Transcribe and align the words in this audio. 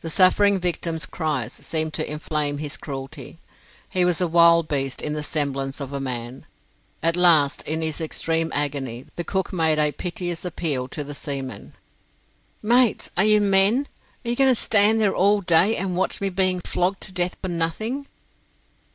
The 0.00 0.08
suffering 0.08 0.58
victim's 0.58 1.04
cries 1.04 1.52
seemed 1.52 1.92
to 1.92 2.10
inflame 2.10 2.56
his 2.56 2.78
cruelty. 2.78 3.40
He 3.90 4.02
was 4.02 4.18
a 4.22 4.26
wild 4.26 4.68
beast 4.68 5.02
in 5.02 5.12
the 5.12 5.22
semblance 5.22 5.82
of 5.82 5.92
a 5.92 6.00
man. 6.00 6.46
At 7.02 7.14
last, 7.14 7.60
in 7.68 7.82
his 7.82 8.00
extreme 8.00 8.50
agony, 8.54 9.04
the 9.16 9.22
cook 9.22 9.52
made 9.52 9.78
a 9.78 9.92
piteous 9.92 10.46
appeal 10.46 10.88
to 10.88 11.04
the 11.04 11.12
seamen: 11.14 11.74
[ILLUSTRATION 12.62 12.62
2] 12.62 12.66
"Mates, 12.68 13.10
are 13.18 13.24
you 13.26 13.42
men? 13.42 13.86
Are 14.24 14.30
you 14.30 14.34
going 14.36 14.50
to 14.50 14.54
stand 14.54 14.98
there 14.98 15.14
all 15.14 15.42
day, 15.42 15.76
and 15.76 15.94
watch 15.94 16.22
me 16.22 16.30
being 16.30 16.60
flogged 16.60 17.02
to 17.02 17.12
death 17.12 17.36
for 17.42 17.48
nothing?" 17.48 18.06